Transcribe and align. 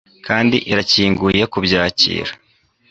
Kandi 0.27 0.57
irakinguye 0.71 1.43
kubyakira 1.53 2.31